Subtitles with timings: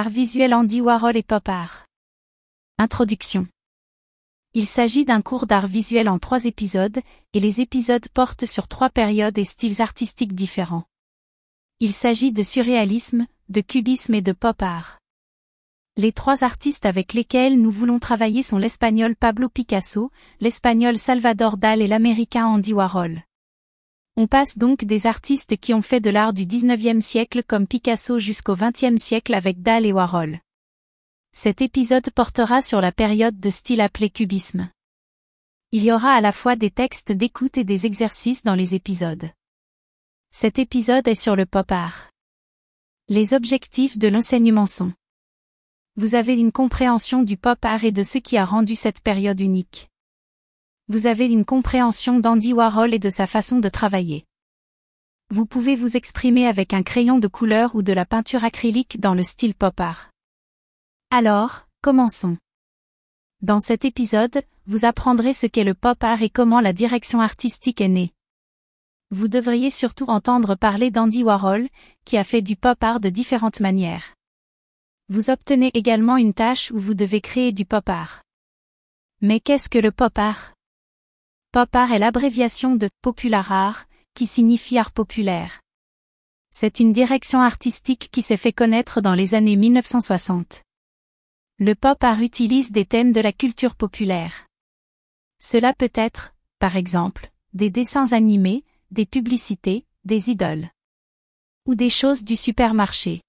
[0.00, 1.86] Art visuel Andy Warhol et pop art.
[2.78, 3.48] Introduction.
[4.54, 7.00] Il s'agit d'un cours d'art visuel en trois épisodes,
[7.34, 10.84] et les épisodes portent sur trois périodes et styles artistiques différents.
[11.80, 15.00] Il s'agit de surréalisme, de cubisme et de pop art.
[15.96, 21.82] Les trois artistes avec lesquels nous voulons travailler sont l'espagnol Pablo Picasso, l'espagnol Salvador Dal
[21.82, 23.24] et l'américain Andy Warhol.
[24.20, 28.18] On passe donc des artistes qui ont fait de l'art du 19e siècle comme Picasso
[28.18, 30.40] jusqu'au 20e siècle avec Dahl et Warhol.
[31.30, 34.70] Cet épisode portera sur la période de style appelé cubisme.
[35.70, 39.30] Il y aura à la fois des textes d'écoute et des exercices dans les épisodes.
[40.32, 42.10] Cet épisode est sur le pop art.
[43.06, 44.92] Les objectifs de l'enseignement sont.
[45.94, 49.38] Vous avez une compréhension du pop art et de ce qui a rendu cette période
[49.38, 49.87] unique
[50.88, 54.24] vous avez une compréhension d'Andy Warhol et de sa façon de travailler.
[55.30, 59.12] Vous pouvez vous exprimer avec un crayon de couleur ou de la peinture acrylique dans
[59.12, 60.10] le style pop art.
[61.10, 62.38] Alors, commençons.
[63.42, 67.82] Dans cet épisode, vous apprendrez ce qu'est le pop art et comment la direction artistique
[67.82, 68.12] est née.
[69.10, 71.68] Vous devriez surtout entendre parler d'Andy Warhol,
[72.06, 74.14] qui a fait du pop art de différentes manières.
[75.10, 78.22] Vous obtenez également une tâche où vous devez créer du pop art.
[79.20, 80.54] Mais qu'est-ce que le pop art?
[81.50, 85.62] Pop art est l'abréviation de popular art, qui signifie art populaire.
[86.50, 90.62] C'est une direction artistique qui s'est fait connaître dans les années 1960.
[91.58, 94.46] Le pop art utilise des thèmes de la culture populaire.
[95.40, 100.68] Cela peut être, par exemple, des dessins animés, des publicités, des idoles.
[101.64, 103.22] Ou des choses du supermarché.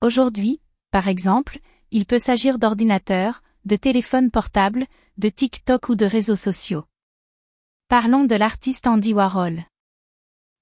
[0.00, 1.60] Aujourd'hui, par exemple,
[1.92, 6.84] il peut s'agir d'ordinateurs, de téléphones portables, de TikTok ou de réseaux sociaux.
[7.88, 9.64] Parlons de l'artiste Andy Warhol.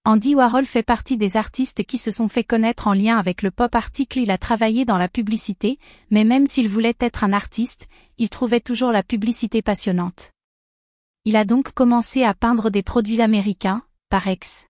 [0.04, 3.50] Andy Warhol fait partie des artistes qui se sont fait connaître en lien avec le
[3.50, 4.20] pop article.
[4.20, 8.60] Il a travaillé dans la publicité, mais même s'il voulait être un artiste, il trouvait
[8.60, 10.30] toujours la publicité passionnante.
[11.24, 14.68] Il a donc commencé à peindre des produits américains, par ex.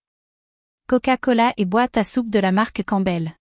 [0.88, 3.34] Coca-Cola et boîte à soupe de la marque Campbell.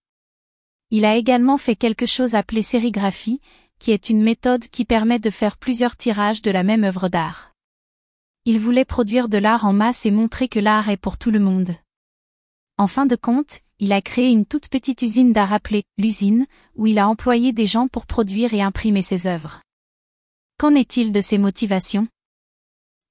[0.91, 3.39] Il a également fait quelque chose appelé sérigraphie,
[3.79, 7.54] qui est une méthode qui permet de faire plusieurs tirages de la même œuvre d'art.
[8.47, 11.39] Il voulait produire de l'art en masse et montrer que l'art est pour tout le
[11.39, 11.75] monde.
[12.77, 16.45] En fin de compte, il a créé une toute petite usine d'art appelée l'usine,
[16.75, 19.61] où il a employé des gens pour produire et imprimer ses œuvres.
[20.59, 22.07] Qu'en est-il de ses motivations?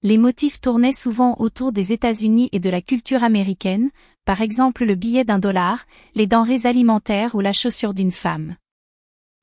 [0.03, 3.91] Les motifs tournaient souvent autour des États-Unis et de la culture américaine,
[4.25, 5.85] par exemple le billet d'un dollar,
[6.15, 8.55] les denrées alimentaires ou la chaussure d'une femme.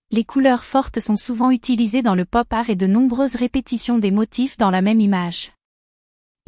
[0.09, 4.11] Les couleurs fortes sont souvent utilisées dans le pop art et de nombreuses répétitions des
[4.11, 5.51] motifs dans la même image.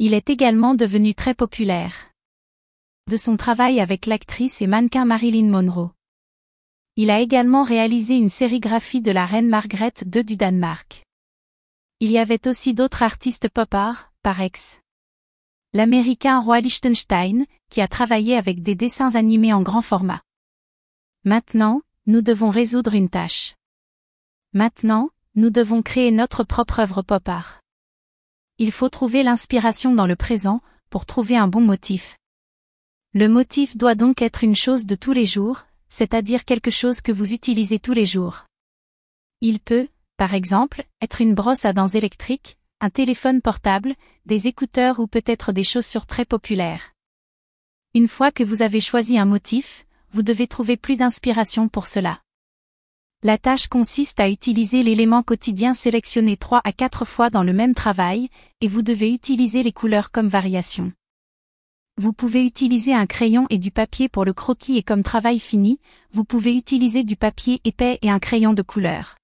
[0.00, 2.10] Il est également devenu très populaire.
[3.08, 5.92] De son travail avec l'actrice et mannequin Marilyn Monroe.
[6.96, 11.04] Il a également réalisé une sérigraphie de la reine Margaret II du Danemark.
[12.00, 14.80] Il y avait aussi d'autres artistes pop art, par ex.
[15.72, 20.22] L'américain Roy Lichtenstein, qui a travaillé avec des dessins animés en grand format.
[21.22, 23.54] Maintenant, nous devons résoudre une tâche.
[24.54, 27.63] Maintenant, nous devons créer notre propre œuvre pop art.
[28.58, 32.18] Il faut trouver l'inspiration dans le présent, pour trouver un bon motif.
[33.12, 37.10] Le motif doit donc être une chose de tous les jours, c'est-à-dire quelque chose que
[37.10, 38.46] vous utilisez tous les jours.
[39.40, 45.00] Il peut, par exemple, être une brosse à dents électrique, un téléphone portable, des écouteurs
[45.00, 46.92] ou peut-être des chaussures très populaires.
[47.92, 52.20] Une fois que vous avez choisi un motif, vous devez trouver plus d'inspiration pour cela.
[53.26, 57.72] La tâche consiste à utiliser l'élément quotidien sélectionné 3 à 4 fois dans le même
[57.72, 58.28] travail,
[58.60, 60.92] et vous devez utiliser les couleurs comme variation.
[61.96, 65.80] Vous pouvez utiliser un crayon et du papier pour le croquis et comme travail fini,
[66.12, 69.16] vous pouvez utiliser du papier épais et un crayon de couleur.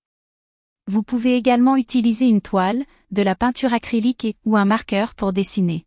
[0.87, 5.35] Vous pouvez également utiliser une toile, de la peinture acrylique et ou un marqueur pour
[5.35, 5.85] dessiner.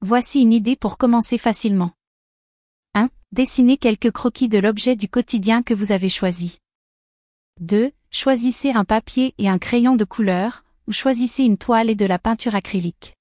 [0.00, 1.90] Voici une idée pour commencer facilement.
[2.94, 3.10] 1.
[3.32, 6.56] Dessinez quelques croquis de l'objet du quotidien que vous avez choisi.
[7.62, 7.92] 2.
[8.10, 12.18] Choisissez un papier et un crayon de couleur, ou choisissez une toile et de la
[12.18, 13.14] peinture acrylique.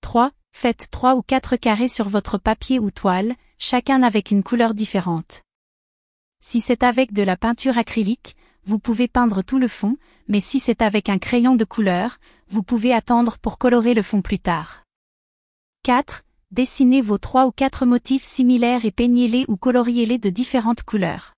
[0.00, 0.30] 3.
[0.52, 5.42] Faites 3 ou 4 carrés sur votre papier ou toile, chacun avec une couleur différente.
[6.40, 9.98] Si c'est avec de la peinture acrylique, vous pouvez peindre tout le fond,
[10.28, 14.22] mais si c'est avec un crayon de couleur, vous pouvez attendre pour colorer le fond
[14.22, 14.84] plus tard.
[15.82, 16.22] 4.
[16.52, 21.34] Dessinez vos 3 ou 4 motifs similaires et peignez-les ou coloriez-les de différentes couleurs.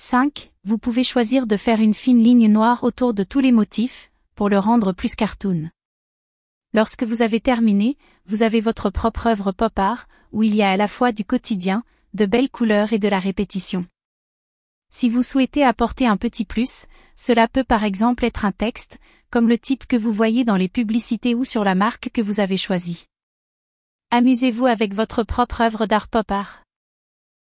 [0.00, 0.52] 5.
[0.62, 4.48] Vous pouvez choisir de faire une fine ligne noire autour de tous les motifs, pour
[4.48, 5.70] le rendre plus cartoon.
[6.72, 10.70] Lorsque vous avez terminé, vous avez votre propre œuvre pop art, où il y a
[10.70, 11.82] à la fois du quotidien,
[12.14, 13.86] de belles couleurs et de la répétition.
[14.88, 16.86] Si vous souhaitez apporter un petit plus,
[17.16, 19.00] cela peut par exemple être un texte,
[19.30, 22.38] comme le type que vous voyez dans les publicités ou sur la marque que vous
[22.38, 23.06] avez choisie.
[24.12, 26.62] Amusez-vous avec votre propre œuvre d'art pop art.